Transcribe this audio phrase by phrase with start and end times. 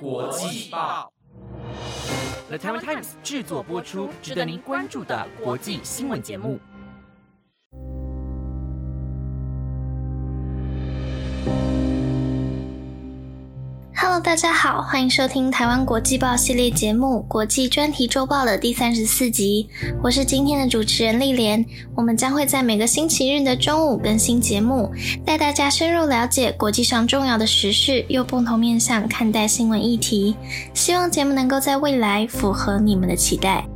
[0.00, 1.12] 国际报
[2.48, 6.58] ，The t i m e Times 制作播出，值得您关注的国际新闻节目。
[14.24, 19.68] 大家好，欢迎收听台湾国际报系列节目《国际专题周报》的第三十四集。
[20.02, 21.62] 我是今天的主持人丽莲。
[21.94, 24.90] 我们将会在每个星期日的中午更新节目，
[25.26, 30.34] 带大家深入了解国际上重要的时事，又共同面向看待新闻议题。
[30.72, 33.68] 希望节目能够在未来符合你们的期待。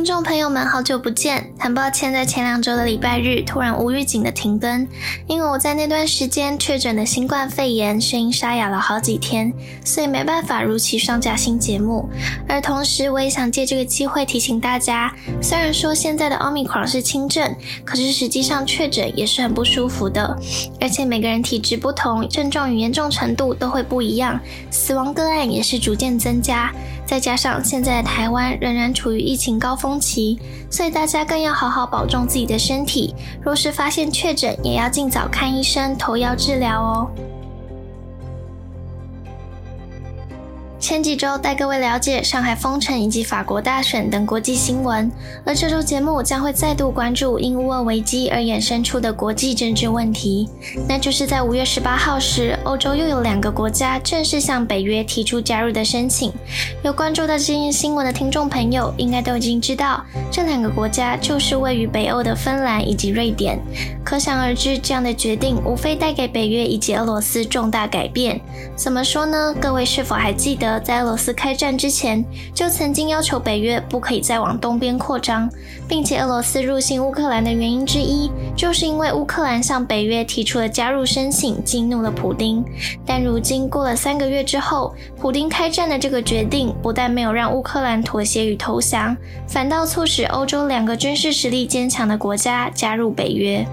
[0.00, 1.52] 听众朋友们，好久不见！
[1.58, 4.88] 很抱歉，在前两周的礼拜日突然无预警的停更，
[5.26, 9.52] 因为我在那段时间确诊的新冠肺炎，声音沙哑了好几天，
[9.84, 12.08] 所以没办法如期上架新节目。
[12.48, 17.54] 而同时，我也想借这个机会提醒大家，虽然说现在的奥密克戎是轻症，
[17.84, 20.34] 可是实际上确诊也是很不舒服的，
[20.80, 26.72] 而且每个人体质不同，症状与严重程度都会不一样，死亡个案也是逐渐增加。
[27.04, 30.38] 再加上现在的台湾仍然处于疫情高峰期，
[30.70, 33.14] 所以大家更要好好保重自己的身体。
[33.42, 37.10] 若是发现确诊，也要尽早看医生，投药治疗哦。
[40.80, 45.12] 前几周带各位了解上海封城以及法国大选等国际新闻，
[45.44, 50.48] 而这周节目将会再度关注因乌尔危机而衍生出的国际政治问题。
[50.88, 56.32] 那就是在五月十八号时，欧洲又有两个国家正式向北约提出加入的申请。
[56.82, 63.60] 有关注到这件新闻的听众朋友，应该都已经知道，这两个国家就是位于北欧的芬兰以及瑞典。
[64.02, 68.40] 可想而知，这样的决定无非带给北约以及俄罗斯重大改变。
[68.74, 69.54] 怎么说呢？
[69.60, 70.69] 各位是否还记得？
[70.78, 75.50] 在俄罗斯开战之前，就曾经要求北约不可以再往东边扩张，
[75.88, 82.64] 并且俄罗斯入侵乌克兰的原因之一，就是因为乌克兰向北约提出了加入申请，激怒了普丁。
[83.06, 89.16] 但如今过了三个月之后，普丁开战的这个决定，不但没有让乌克兰妥协与投降，
[89.48, 93.66] 反倒促使欧洲两个军事实力坚强的国家加入北约。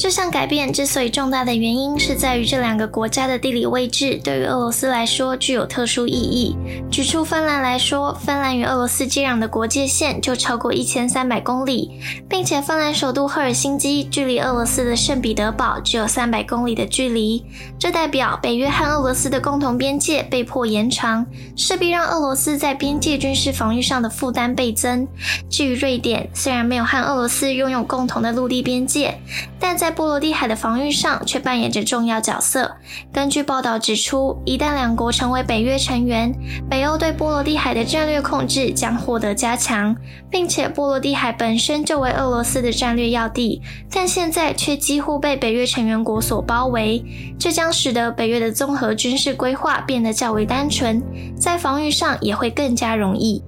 [0.00, 6.56] 这项改变之所以重大的原因，是在于这两个国家的地理位置对于俄罗斯来说具有特殊意义。
[6.90, 11.90] 举出芬兰来说，芬兰与俄罗斯接壤的国界线就超过一千三百公里，
[12.30, 17.44] 并且芬兰首都赫尔辛基距离俄罗斯的圣彼得堡只有三百公里的距离。
[17.78, 25.06] 这代表北约和俄罗斯的共同边界被迫延长，势必让俄罗斯在边界军事防御上的负担倍增。
[25.50, 29.14] 至于瑞典，虽然没有和俄罗斯拥有共同的陆地边界，
[29.60, 32.76] 但在波罗的海的防御上却扮演着重要角色。
[33.12, 36.34] 根据报道指出，一旦两国成为北约成员，
[36.68, 39.94] 北欧对波罗的海的战略控制将获得加强，
[40.30, 43.60] 并且波罗的海本身就为俄罗斯的战略要地，
[43.90, 47.04] 但现在却几乎被北约成员国所包围，
[47.38, 51.02] 这将使得北约的综合军事规划变得较为单纯，
[51.38, 53.42] 在防御上也会更加容易。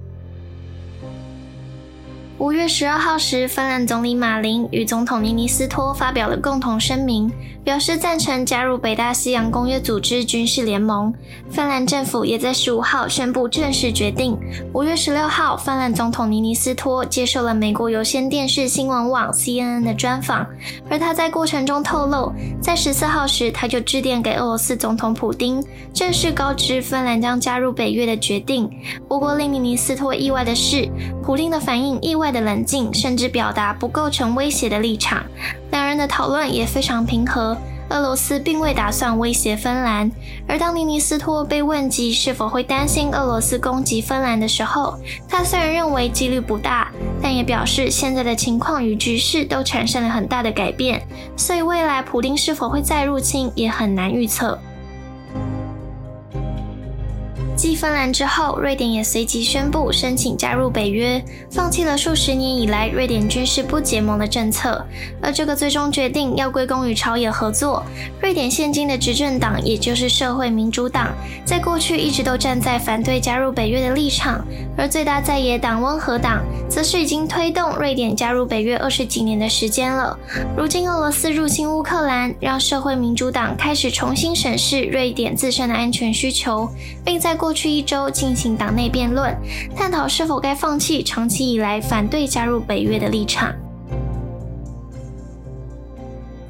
[2.43, 7.31] 五月十二号时，芬兰总理马林与总统尼尼斯托发表了共同声明。
[7.63, 11.13] 表示赞成加入北大西洋公约组织军事联盟。
[11.49, 14.37] 芬兰政府也在十五号宣布正式决定。
[14.73, 20.45] 五月十六号，芬兰总统尼尼斯托接受了美国有线电视新闻网 CNN 的专访，
[20.89, 28.69] 而他在过程中透露，在十四号时他就致电给俄罗斯总统普京，正式告知芬兰将加入北约的决定。
[29.07, 30.89] 不过令尼尼斯托意外的是，
[31.23, 35.23] 普京的反应意外的冷静，甚至表达不构成威胁的立场。
[35.71, 37.57] 两人的讨论也非常平和。
[37.89, 40.11] 俄罗斯并未打算威胁芬兰，
[40.47, 44.97] 而当尼尼斯托被问及是否会担心俄罗斯攻击芬兰的时候，
[45.29, 46.91] 他虽然认为几率不大，
[47.21, 51.05] 但也表示现在的情况与局势都产生了很大的改变，
[51.37, 54.57] 所以未来普丁是否会再入侵也很难预测。
[57.55, 64.83] 继芬兰之后，瑞典也随即宣布申请加入北约，放弃了数十年以来瑞典军事不结盟的政策。
[65.21, 67.83] 而这个最终决定要归功于朝野合作。
[68.19, 71.13] 瑞典现今的执政党，也就是社会民主党，
[71.45, 74.43] 在过去一直都站在反对加入北约的立场，
[74.75, 80.17] 而最大在野党温和党，则是已经推动瑞典加入北约二十几年的时间了。
[80.57, 86.67] 如今俄罗斯入侵乌克兰，让社会民主党开始重新审视瑞典自身的安全需求，
[87.05, 89.35] 并在过去一周进行党内辩论，
[89.75, 93.53] 探讨是否该放弃长期以来反对加入北约的立场。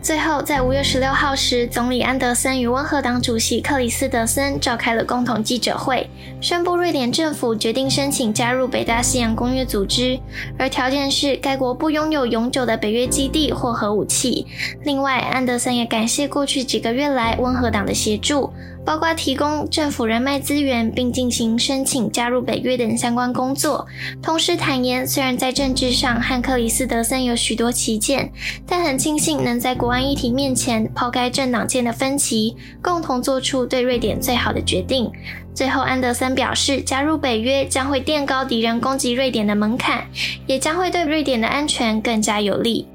[0.04, 6.07] 最后，在五月十六号时，总理安德森与温和党主席克里斯德森召开了共同记者会，
[6.40, 10.19] 宣布瑞典政府决定申请加入北大西洋公约组织，
[10.60, 14.45] 而条件是该国不拥有永久的北约基地或核武器。
[14.84, 18.54] 另外，安德森也感谢过去几个月来温和党的协助。
[18.85, 23.88] 包括提供政府人脉资源，并进行申请加入北约等相关工作。
[24.21, 28.31] 同时坦言，虽然在政治上和克里斯德森有许多歧见，
[28.68, 35.12] 但很庆幸能在国安议题面前抛开政党间的分歧，共同做出对瑞典最好的决定。
[35.53, 40.06] 最后，安德森表示，加入北约将会垫高敌人攻击瑞典的门槛，
[40.47, 42.88] 也将会对瑞典的安全更加有利。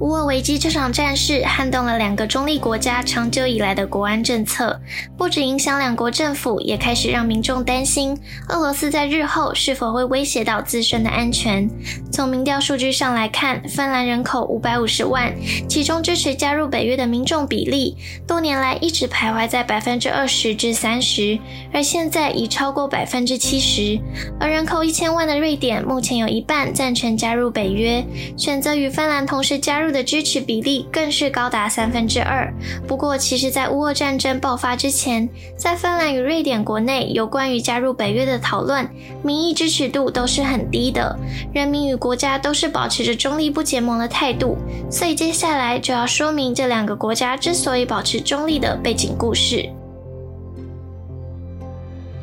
[0.00, 4.78] 乌俄危机这场战事撼动了两个中立国家长久以来的国安政策，
[5.16, 8.18] 不止影响两国政府，也开始让民众担心
[8.48, 11.70] 俄罗斯在日后是否会威胁到自身的安全。
[12.10, 15.32] 从民调数据上来看，芬兰人口五百五十万，
[15.68, 21.38] 其中支持加入北约的民众比例多年来一直徘徊在百分之二十至三十，
[21.72, 23.96] 而现在已超过百分之七十。
[24.40, 28.04] 而人口一千万的瑞典，目前有一半赞成加入北约，
[28.36, 29.83] 选择与芬兰同时加入。
[29.92, 32.52] 的支持比例更是高达三分之二。
[32.86, 38.88] 不过，其实，在乌俄战争爆发之前，在芬兰与瑞典国内有关于加入北约的讨论，
[39.22, 41.16] 民意支持度都是很低的，
[41.52, 44.56] 人民与国家都是保持着中立不结盟的态度。
[44.90, 49.68] 所以，接下来就要说明这两个国家之所以保持中立的背景故事。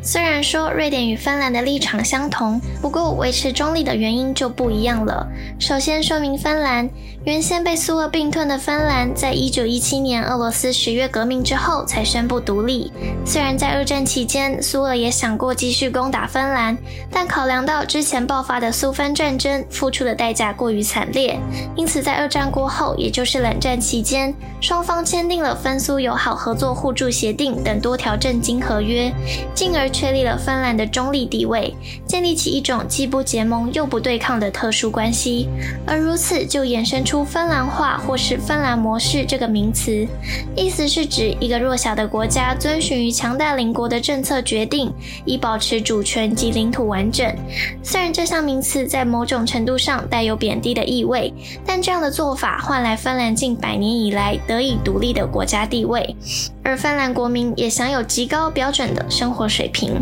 [0.03, 5.27] 虽然说瑞典与芬兰的立场相同，不过维持中立的原因就不一样了。
[5.59, 6.89] 首先说明芬兰，
[7.23, 12.91] 原先被苏俄并吞的芬兰，在一九一七年俄罗斯十月革命之后才宣布独立。
[13.23, 16.75] 虽然在二战期间，苏俄也想过继续攻打芬兰，
[17.11, 21.39] 但考量到之前爆发的苏芬战争付出的代价过于惨烈，
[21.75, 29.13] 因此在二战过后，也就是冷战期间，双方签订了芬苏友好合作互助协定等多条政经合约，
[29.53, 29.90] 进而。
[29.91, 31.73] 确立了芬兰的中立地位，
[32.05, 35.47] 建立起一种既不结盟又不对抗的特殊关系，
[35.85, 40.07] 而如此就衍生出芬兰化或是芬兰模式这个名词，
[40.55, 44.91] 意思是指一个弱小的国家遵循于强大邻国的政策决定，
[45.25, 47.31] 以保持主权及领土完整。
[47.83, 51.33] 虽然这项名词在某种程度上带有贬低的意味，
[51.65, 56.15] 但这样的做法换来芬兰近百年以来得以独立的国家地位。
[56.63, 60.01] 而芬兰国民也享有极高标准的生活水平。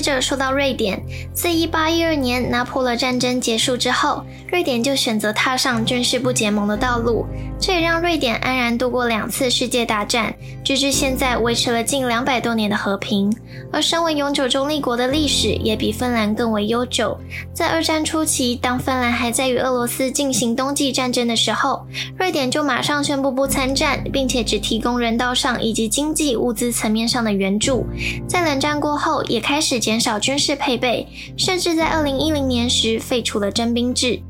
[0.00, 1.02] 接着说到瑞典，
[1.32, 7.26] 自1812年拿破仑战争结束之后，瑞典就选择踏上军事不结盟的道路，
[7.58, 13.28] 这也让瑞典安然度过两次世界大战，直至现在维持了近两百多年的和平。
[13.72, 17.18] 而身为永久中立国的历史也比芬兰更为悠久。
[17.52, 21.84] 在二战初期，当芬兰还在与俄罗斯进行冬季战争的时候，
[22.16, 27.84] 瑞典就马上宣布不参战，并且只提供人道上以及经济物资层面上的援助。
[28.28, 29.78] 在冷战过后，也开始。
[29.88, 31.08] 减少军事配备，
[31.38, 34.20] 甚至在二零一零年时废除了征兵制。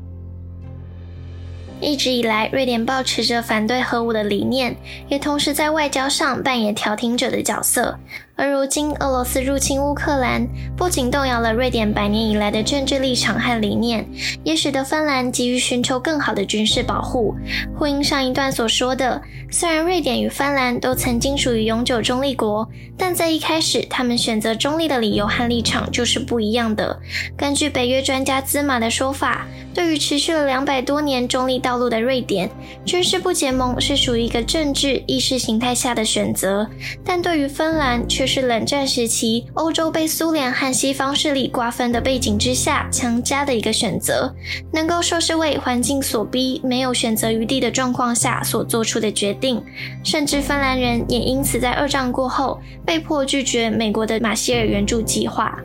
[1.81, 4.73] 一直以来，瑞典保持着反对核武的理念，
[5.09, 7.99] 也同时在外交上扮演调停者的角色。
[8.39, 10.47] 而如今，俄罗斯入侵乌克兰，
[10.77, 14.07] 不仅动摇了瑞典百年以来的政治立场和理念，
[14.45, 17.35] 也使得芬兰急于寻求更好的军事保护。
[17.77, 19.21] 呼应上一段所说的，
[19.51, 22.65] 虽然瑞典与芬兰都曾经属于永久中立国，
[22.97, 26.97] 但在一开始，他们选择中立的理由和立场就是不一样的。
[27.35, 32.49] 根据北约专家兹马的说法，对于持续了两百多年中立道路的瑞典，
[32.85, 36.65] 军事不结盟是属于一个政治意识形态下的选择，
[37.03, 38.28] 但对于芬兰却。
[38.29, 44.31] 是冷战时期欧洲被苏联和西方势力瓜分的背景之下强加的一个选择，
[44.71, 49.59] 能够说是为环境所逼、没有选择余地的状况下所做出的决定。
[50.03, 55.57] 甚至芬兰人也因此在二战过后被迫拒绝美国的马歇尔援助计划。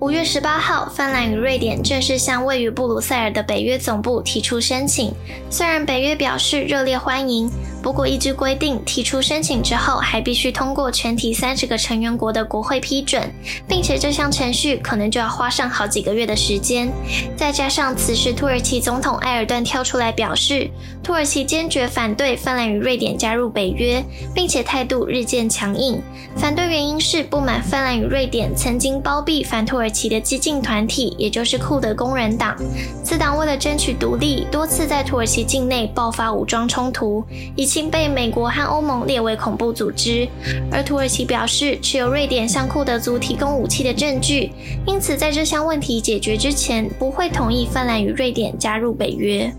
[0.00, 5.12] 五月十八号，芬兰与瑞典正式向位于布鲁塞尔的北约总部提出申请。
[5.50, 7.50] 虽然北约表示热烈欢迎，
[7.82, 13.22] 不过依据规定，提出申请之后还必须通过全体三十个成员国的国会批准，
[13.66, 16.88] 并且这项程序可能就要花上好几个月的时间。
[17.36, 20.70] 再加上此时土耳其总统埃尔顿跳出来表示，
[21.02, 26.00] 土耳其坚决反对芬兰与瑞典加入北约，并且态度日渐强硬。
[26.36, 29.88] 反对原因是不满芬兰与瑞典曾经包庇反土耳。
[29.98, 32.54] 其的激进团体，也就是库德工人党，
[33.02, 37.24] 此党为了争取独立，多次在土耳其境内爆发武装冲突，
[37.56, 40.26] 以经被美国和欧盟列为恐怖组织。
[40.72, 44.50] 而土耳其表示持有瑞典向库德族提供武器的证据，
[44.86, 49.52] 因此在这项问题解决之前，不会同意芬兰与瑞典加入北约。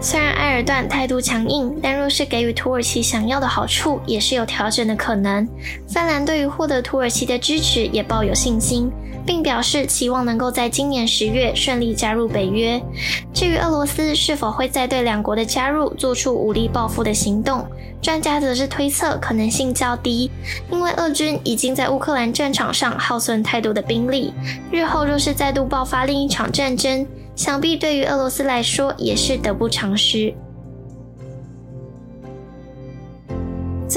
[0.00, 5.44] 虽然埃尔段态度强硬，但若是给予土耳其想要的好处，也是有调整的可能。
[5.88, 8.88] 芬兰对于获得土耳其的支持也抱有信心，
[9.28, 12.82] 并表示期望能够在今年十月顺利加入北约。
[13.34, 17.62] 至于俄罗斯是否会再对两国的加入做出武力报复的行动，
[18.00, 20.30] 专家则是推测可能性较低，
[20.72, 24.32] 因为俄军已经在乌克兰战场上耗损太多的兵力，
[24.72, 27.06] 日后若是再度爆发另一场战争。
[27.36, 30.34] 想必对于俄罗斯来说也是得不偿失。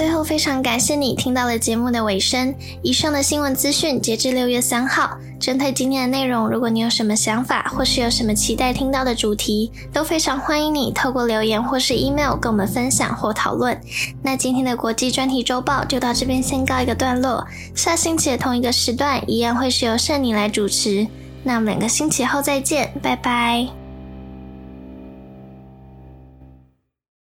[0.01, 2.55] 最后，非常感谢你听到了节目的尾声。
[2.81, 5.15] 以上的新闻资讯截至六月三号。
[5.39, 13.79] 针对今天的内容，如果你有什么想法，或是有什么期待听到的主题，都非常欢迎你透过留言或是 email 跟我们分享或讨论。
[14.23, 17.45] 那今天的国际专题周报就到这边先告一个段落。
[17.75, 21.05] 下星期的同一个时段，一样会是由圣尼来主持。
[21.43, 23.80] 那我们两个星期后再见，拜拜。